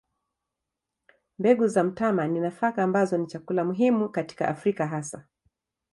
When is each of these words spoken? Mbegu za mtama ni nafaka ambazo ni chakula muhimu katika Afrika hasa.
Mbegu 1.39 1.67
za 1.67 1.83
mtama 1.83 2.27
ni 2.27 2.39
nafaka 2.39 2.83
ambazo 2.83 3.17
ni 3.17 3.27
chakula 3.27 3.65
muhimu 3.65 4.09
katika 4.09 4.47
Afrika 4.47 4.87
hasa. 4.87 5.25